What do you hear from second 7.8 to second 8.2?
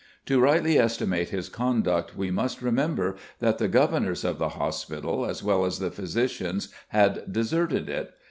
it.